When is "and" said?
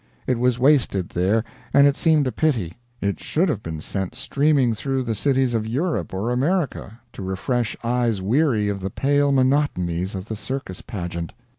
1.75-1.85